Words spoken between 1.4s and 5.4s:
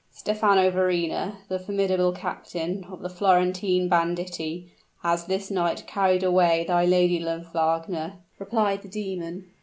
the formidable captain of the Florentine banditti, has